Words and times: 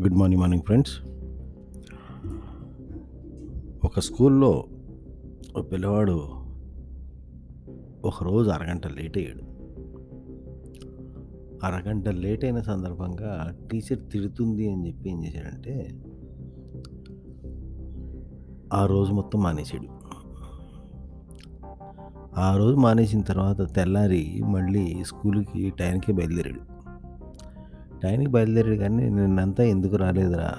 Good 0.00 0.14
morning 0.14 0.40
morning 0.40 0.62
friends. 0.62 1.00
ఒక 3.84 4.00
స్కూల్లో 4.00 4.64
ఒక 5.56 5.72
పిల్లవాడు 5.72 6.28
ఒకరోజు 8.04 8.50
అరగంట 8.50 8.86
లేట్ 8.86 9.18
అయ్యాడు. 9.18 9.42
అరగంట 11.66 12.08
లేట్ 12.08 12.44
అయిన 12.44 12.60
సందర్భంగా 12.60 13.56
టీచర్ 13.72 14.10
తిడుతుంది 14.12 14.72
అని 14.72 14.86
చెప్పి 14.86 15.10
ఏం 15.10 15.24
చేశాడంటే 15.24 16.02
ఆ 18.72 18.86
రోజు 18.86 19.12
మొత్తం 19.12 19.42
మానేశాడు. 19.42 19.86
ఆ 22.40 22.56
రోజు 22.56 22.76
మానేసిన 22.76 23.20
తర్వాత 23.20 23.74
తెల్లారి 23.74 24.42
మళ్ళీ 24.42 25.04
స్కూల్కి 25.04 25.70
టైంకే 25.70 26.12
బయలుదేరాడు. 26.12 26.79
టైంకి 28.02 28.26
బయలుదేరాడు 28.26 28.76
కానీ 28.76 29.10
నిన్నంతా 29.10 29.64
ఎందుకు 29.64 29.96
రాలేదురా? 29.96 30.52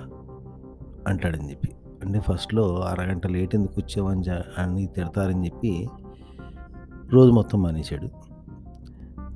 అంటాడని 1.07 1.49
చెప్పి. 1.49 1.69
అంటే 2.03 2.19
ఫస్ట్లో 2.19 2.79
అరగంట 2.79 3.27
లేట్ 3.27 3.55
ఎందుకు 3.55 3.73
వచ్చావని 3.77 4.23
అని 4.61 4.87
తిడతారని 4.87 5.45
చెప్పి 5.45 5.89
రోజు 7.11 7.31
మొత్తం 7.31 7.61
మానేశాడు. 7.61 8.07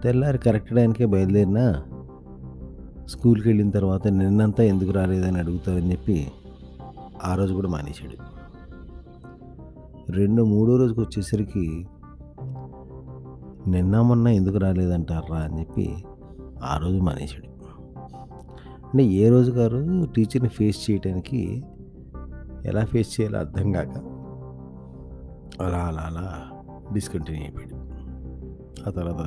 తెల్లారి 0.02 0.38
కరెక్ట్ 0.38 0.76
టైంకే 0.76 1.06
బయలుదేరినా 1.06 1.84
స్కూల్కి 3.08 3.50
వెళ్ళిన 3.50 3.70
తర్వాత 3.70 4.08
నిన్నంతా 4.08 4.64
ఎందుకు 4.64 4.92
రాలేదని 4.92 5.38
అడుగుతారని 5.38 5.92
చెప్పి 5.92 6.32
ఆ 7.24 7.36
రోజు 7.36 7.54
కూడా 7.54 7.70
మానేశాడు. 7.70 8.36
రెండో 10.12 10.46
మూడో 10.46 10.78
రోజుకి 10.78 11.00
వచ్చేసరికి 11.00 11.88
నిన్న 13.68 14.02
మొన్న 14.02 14.28
ఎందుకు 14.28 14.58
రాలేదంటారా 14.58 15.38
అని 15.38 15.60
చెప్పి 15.60 15.96
ఆ 16.64 16.78
రోజు 16.78 16.98
మానేశాడు. 16.98 17.55
అంటే 18.96 19.06
ఏ 19.06 19.30
రోజు 19.30 19.52
గారు 19.52 20.06
టీచర్ని 20.16 20.50
ఫేస్ 20.50 20.92
చేయడానికి 20.92 21.64
ఎలా 22.66 22.86
ఫేస్ 22.86 23.22
చేయాలో 23.22 23.40
అర్థం 23.40 23.72
కాక 23.72 23.98
అలా 25.64 25.78
అలా 25.78 26.02
అలా 26.02 26.52
డిస్కంటిన్యూ 26.94 27.44
అయిపోయాడు. 27.44 27.76
ఆ 28.88 28.92
తర్వాత 28.92 29.22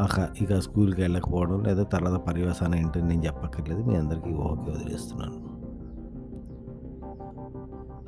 అక 0.00 0.42
ఇక 0.42 0.58
స్కూల్కి 0.58 1.00
వెళ్ళకపోవడం 1.00 1.62
లేదా 1.62 1.82
తర్వాత 1.82 2.20
పర్యవసానం 2.20 2.74
ఏంటని 2.74 3.08
నేను 3.08 3.24
చెప్పక్కర్లేదు 3.24 3.82
మీ 3.82 3.96
అందరికీ 3.96 4.30
ఓకే 4.30 4.70
వదిలేస్తున్నాను. 4.70 5.38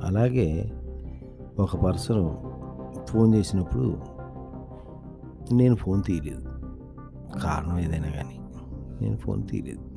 అలాగే 0.07 0.71
ఒక 1.59 1.75
పర్సన్ 1.75 2.35
ఫోన్ 3.07 3.35
చేసినప్పుడు 3.35 3.97
నేను 5.53 5.75
ఫోన్ 5.75 6.03
తీయలేదు. 6.03 6.43
కారణం 7.39 7.79
ఏదైనా 7.79 8.09
కానీ 8.09 8.39
నేను 9.01 9.17
ఫోన్ 9.17 9.47
తీయలేదు. 9.47 9.90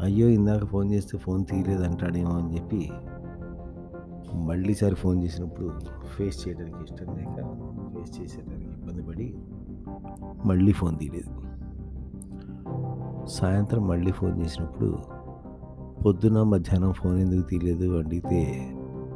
అయ్యో 0.00 0.28
ఇందాక 0.28 0.64
ఫోన్ 0.64 0.92
చేస్తే 0.92 1.18
ఫోన్ 1.18 1.44
తీయలేదు 1.44 1.82
అంటాడేమో 1.82 2.30
అని 2.30 2.54
చెప్పి 2.54 2.90
మళ్ళీసారి 4.34 4.94
ఫోన్ 4.94 5.24
చేసినప్పుడు 5.24 5.72
ఫేస్ 6.16 6.48
చేయడానికి 6.48 6.76
ఇష్టం 6.84 7.06
లేక 7.16 7.36
ఫేస్ 7.94 8.20
చేసేదానికి 8.20 8.70
ఇబ్బంది 8.70 9.02
పడి 9.02 9.34
మళ్ళీ 10.44 10.72
ఫోన్ 10.72 10.98
తీయలేదు. 10.98 11.32
సాయంత్రం 13.26 13.88
మళ్ళీ 13.88 14.12
ఫోన్ 14.12 14.40
చేసినప్పుడు 14.40 14.98
పొద్దున 16.02 16.42
మధ్యాహ్నం 16.42 16.92
ఫోన్ 16.92 17.20
ఎందుకు 17.20 17.48
తీయలేదు 17.48 17.98
అడిగితే 17.98 18.40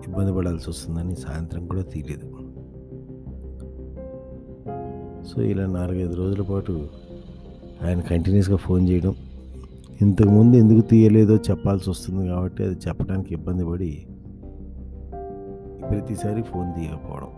ఇబ్బంది 0.08 0.32
పడాల్సి 0.32 0.70
వస్తుందని 0.70 1.16
సాయంత్రం 1.16 1.66
కూడా 1.66 1.82
తీయలేదు. 1.82 2.28
సో 5.24 5.42
ఇలా 5.42 5.66
నాలుగైదు 5.66 6.14
రోజుల 6.14 6.42
పాటు 6.42 6.88
ఆయన 7.82 8.00
కంటిన్యూస్గా 8.00 8.56
ఫోన్ 8.56 8.88
చేయడం 8.88 9.14
ఇంతకుముందు 10.02 10.56
ఎందుకు 10.56 10.80
తీయలేదో 10.80 11.36
చెప్పాల్సి 11.36 11.90
వస్తుంది 11.90 12.28
కాబట్టి 12.28 12.62
అది 12.62 12.74
చెప్పడానికి 12.74 13.34
ఇబ్బంది 13.34 13.66
పడి 13.66 14.06
ప్రతిసారి 15.90 16.42
ఫోన్ 16.42 16.74
తీయకపోవడం. 16.74 17.28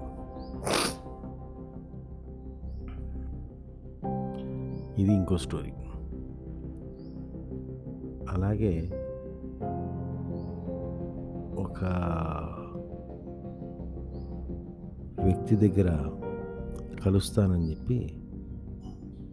ఇది 4.99 5.13
ఇంకో 5.13 5.37
స్టోరీ. 5.37 5.73
అలాగే 8.31 8.91
ఒక 11.59 11.85
వ్యక్తి 15.25 15.57
దగ్గర 15.57 16.11
కలుస్తానని 17.05 17.71
చెప్పి 17.71 18.17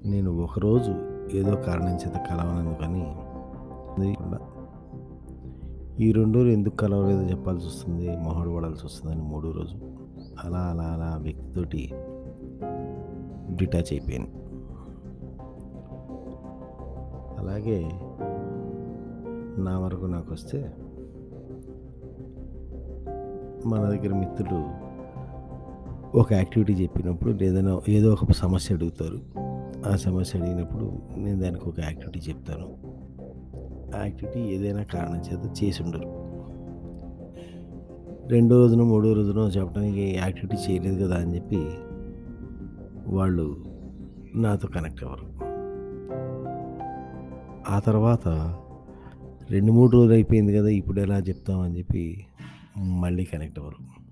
నేను 0.05 0.41
ఒకరోజు 0.41 1.12
ఏదో 1.31 1.55
కారణం 1.55 1.95
చేత 1.95 2.13
కలవనందుకని 2.13 3.17
కానీ 3.97 4.17
ఈ 5.99 6.11
రెండు 6.11 6.37
రోజులు 6.37 6.51
ఎందుకు 6.51 6.75
కలవలేదో 6.75 7.21
చెప్పాల్సి 7.21 7.67
వస్తుంది 7.67 8.17
మొహడు 8.17 8.49
పడాల్సి 8.49 8.85
వస్తుందని 8.85 9.21
మూడో 9.21 9.51
రోజు. 9.51 9.75
అలా 10.43 10.59
అలా 10.59 10.83
అలా 10.83 11.17
వ్యక్తితోటి 11.21 11.89
డిటాచ్ 13.55 13.93
అయిపోయాను. 13.93 14.27
అలాగే 17.39 17.89
నా 19.61 19.79
వరకు 19.79 20.05
నాకు 20.05 20.33
వస్తే 20.33 20.73
మన 23.65 23.79
దగ్గర 23.79 24.13
మిత్రులు 24.13 24.93
ఒక 26.17 26.33
యాక్టివిటీ 26.33 26.73
చెప్పినప్పుడు 26.73 27.43
ఏదైనా 27.43 27.81
ఏదో 27.89 28.13
ఒక 28.13 28.31
సమస్య 28.31 28.75
అడుగుతారు. 28.75 29.42
ఆ 29.87 29.95
సమస్య 29.95 30.39
అడిగినప్పుడు 30.39 31.01
నేను 31.17 31.39
దానికి 31.39 31.69
ఒక 31.69 31.79
యాక్టివిటీ 31.79 32.19
చెప్తాను. 32.19 32.77
ఆ 33.97 34.03
యాక్టివిటీ 34.03 34.39
ఏదైనా 34.39 34.83
కారణం 34.83 35.17
చేత 35.17 35.63
చేసి 35.63 35.83
ఉండరు. 35.83 36.23
రెండో 38.27 38.57
రోజున 38.57 38.81
మూడో 38.81 39.13
రోజున 39.13 39.37
చెప్పడానికి 39.37 40.15
యాక్టివిటీ 40.17 40.71
చేయలేదు 40.71 41.05
కదా 41.05 41.15
అని 41.15 41.35
చెప్పి 41.35 41.69
వాళ్ళు 43.07 43.65
నాతో 44.35 44.67
కనెక్ట్ 44.67 45.03
అవ్వరు. 45.03 45.33
ఆ 47.69 47.79
తర్వాత 47.79 48.27
రెండు 49.49 49.71
మూడు 49.71 49.91
రోజులు 49.91 50.13
అయిపోయింది 50.13 50.53
కదా 50.53 50.67
ఇప్పుడు 50.67 50.99
ఎలా 50.99 51.17
చెప్తామని 51.17 51.77
చెప్పి 51.77 52.25
మళ్ళీ 52.77 53.23
కనెక్ట్ 53.23 53.59
అవ్వరు. 53.59 54.03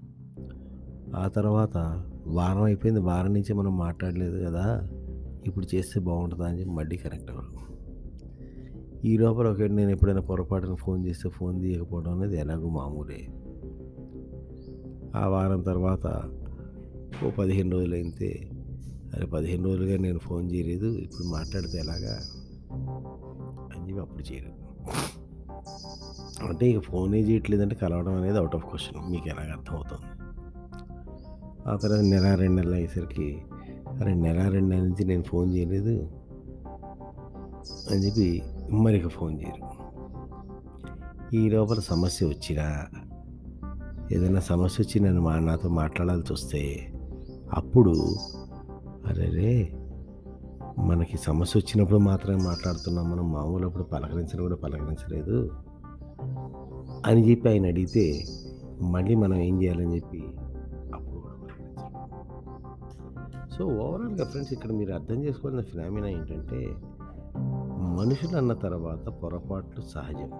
ఆ 1.15 1.27
తర్వాత 1.27 2.03
వారం 2.27 2.63
అయిపోయింది 2.63 3.01
వారం 3.01 3.33
నుంచి 3.33 3.53
మనం 3.53 3.77
మాట్లాడలేదు 3.77 4.45
కదా. 4.45 4.89
ఇప్పుడు 5.45 5.75
చేస్తే 5.75 5.99
బాగుంటుందా 5.99 6.45
అని 6.45 6.59
చెప్పి 6.59 6.71
మళ్ళీ 6.71 6.97
కనెక్ట్ 6.97 7.31
అవ్వడం 7.31 7.55
ఈ 9.05 9.17
లోపల 9.17 9.47
ఒకటి 9.47 9.73
నేను 9.73 9.89
ఎప్పుడైనా 9.89 10.21
పొరపాటున 10.21 10.75
ఫోన్ 10.75 11.05
చేస్తే 11.05 11.29
ఫోన్ 11.29 11.61
తీయకపోవడం 11.61 12.17
అనేది 12.17 12.37
ఎలాగో 12.37 12.69
మామూలే. 12.69 13.27
ఆ 15.15 15.27
వారం 15.27 15.61
తర్వాత 15.61 16.23
ఓ 17.25 17.29
పదిహేను 17.29 17.71
రోజులు 17.71 17.95
అయితే 17.95 18.51
అరే 19.15 19.25
పదిహేను 19.25 19.63
రోజులుగా 19.63 19.97
నేను 19.97 20.19
ఫోన్ 20.19 20.51
చేయలేదు. 20.51 20.85
ఇప్పుడు 20.85 21.27
మాట్లాడితే 21.27 21.77
ఎలాగా? 21.77 22.19
అని 23.75 23.87
చెప్పి 23.87 23.99
అప్పుడు 23.99 24.33
చేయలేదు. 24.33 24.55
అంటే 26.47 26.69
ఇక 26.69 26.79
ఫోనే 26.79 27.21
చేయట్లేదంటే 27.21 27.75
కలవడం 27.75 28.13
అనేది 28.13 28.37
అవుట్ 28.37 28.55
ఆఫ్ 28.55 28.65
క్వశ్చన్ 28.65 29.11
మీకు 29.11 29.29
ఎలాగ 29.29 29.51
అర్థమవుతుంది? 29.51 30.05
ఆ 31.67 31.75
తర్వాత 31.75 32.05
నెల 32.05 32.35
రెండు 32.35 32.55
నెలలు 32.55 32.73
అయ్యేసరికి 32.73 33.41
అరే 33.99 34.13
నెల 34.13 34.47
రెండు 34.47 34.69
నెలల 34.69 34.83
నుంచి 34.87 35.05
నేను 35.05 35.23
ఫోన్ 35.23 35.53
చేయలేదు 35.55 36.09
అని 37.91 37.99
చెప్పి 38.05 38.43
మరి 38.71 39.09
ఫోన్ 39.09 39.41
చేయరు. 39.41 39.67
ఈ 41.33 41.49
లోపల 41.49 41.79
సమస్య 41.79 42.27
వచ్చినా 42.27 42.87
ఏదైనా 44.11 44.39
సమస్య 44.39 44.83
వచ్చి 44.83 44.99
నేను 44.99 45.21
మా 45.21 45.39
నాతో 45.39 45.69
మాట్లాడాల్సి 45.69 46.33
వస్తే 46.33 46.91
అప్పుడు 47.53 48.17
అరే 49.07 49.29
రే 49.29 49.73
మనకి 50.79 51.17
సమస్య 51.17 51.59
వచ్చినప్పుడు 51.59 51.97
మాత్రమే 51.97 52.43
మాట్లాడుతున్నాం 52.43 53.11
మనం 53.11 53.31
మామూలు 53.31 53.67
అప్పుడు 53.67 53.83
పలకరించడం 53.83 54.43
కూడా 54.43 54.55
పలకరించలేదు 54.55 55.51
అని 57.05 57.29
చెప్పి 57.29 57.49
ఆయన 57.49 57.65
అడిగితే 57.65 58.23
మళ్ళీ 58.81 59.15
మనం 59.15 59.37
ఏం 59.37 59.63
చేయాలని 59.63 59.95
చెప్పి 59.95 60.23
సో 63.61 63.67
ఓవరాల్గా 63.67 64.25
ఫ్రెండ్స్ 64.25 64.53
ఇక్కడ 64.53 64.71
మీరు 64.71 64.93
అర్థం 64.93 65.23
చేసుకోవాల్సిన 65.23 65.71
ఫినామినా 65.71 66.07
ఏంటంటే 66.07 66.75
మనుషులు 67.99 68.37
అన్న 68.37 68.53
తర్వాత 68.53 69.09
పొరపాట్లు 69.09 69.81
సహజం. 69.81 70.31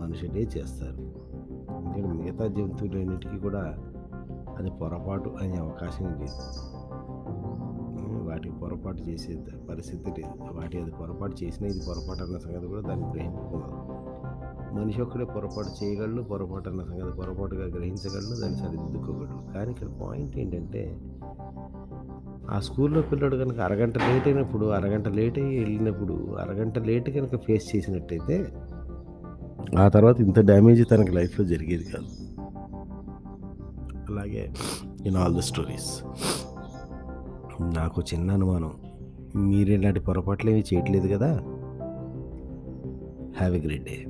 మనుషులే 0.00 0.42
చేస్తారు. 0.42 1.02
ఎందుకంటే 1.76 2.08
మిగతా 2.08 2.46
జంతువులన్నిటికీ 2.46 3.38
కూడా 3.38 3.78
అది 4.58 4.70
పొరపాటు 4.70 5.28
అనే 5.40 5.56
అవకాశం 5.56 6.04
లేదు. 6.04 6.42
వాటికి 8.28 8.54
పొరపాటు 8.54 9.02
చేసే 9.02 9.38
పరిస్థితి 9.70 10.10
లేదు. 10.10 10.52
వాటి 10.52 10.82
అది 10.82 10.90
పొరపాటు 10.90 11.44
చేసినా 11.44 11.68
ఇది 11.68 11.80
పొరపాటు 11.86 12.24
అన్న 12.24 12.38
సంగతి 12.38 12.66
కూడా 12.66 12.80
దాన్ని 12.80 13.06
గ్రహించుకున్నాను 13.06 13.86
మనిషి 14.74 15.02
ఒక్కడే 15.02 15.24
పొరపాటు 15.24 15.84
చేయగలడు 15.84 16.22
పొరపాటు 16.22 16.68
అన్న 16.68 16.82
సంగతి 16.82 17.16
పొరపాటుగా 17.16 17.66
గ్రహించగలడు 17.66 18.40
దాన్ని 18.40 18.58
సరిదిద్దుకోగలడు. 18.58 19.52
కానీ 19.52 19.70
ఇక్కడ 19.70 19.86
పాయింట్ 20.02 20.38
ఏంటంటే 20.38 21.00
ఆ 22.50 22.60
స్కూల్లో 22.60 23.02
పిల్లడు 23.02 23.36
కనుక 23.36 23.60
అరగంట 23.60 23.98
లేట్ 23.98 24.28
అయినప్పుడు 24.28 24.66
అరగంట 24.66 25.08
లేట్ 25.08 25.38
అయ్యి 25.38 25.58
వెళ్ళినప్పుడు 25.58 26.36
అరగంట 26.40 26.78
లేట్ 26.78 27.10
కనుక 27.10 27.36
ఫేస్ 27.36 27.76
చేసినట్టయితే 27.76 28.46
ఆ 29.78 29.88
తర్వాత 29.88 30.20
ఇంత 30.20 30.40
డ్యామేజ్ 30.40 30.90
తనకి 30.90 31.12
లైఫ్‌లో 31.12 31.46
జరిగేది 31.46 31.84
కాదు. 31.84 32.06
అలాగే 34.10 34.52
ఇన్ 35.06 35.16
ఆల్ 35.16 35.36
ద 35.36 35.38
స్టోరీస్. 35.38 36.02
నాకు 37.74 38.02
చిన్న 38.14 38.30
అనుమానం. 38.30 38.72
మీరు 39.36 39.70
ఇలాంటి 39.70 40.00
పొరపాట్లు 40.00 40.50
ఏమి 40.50 40.64
చేయట్లేదు 40.74 41.08
కదా 41.08 41.32
హ్యావ్ 43.38 43.54
ఎ 43.54 43.60
గ్రేట్ 43.60 43.84
డే. 43.84 44.06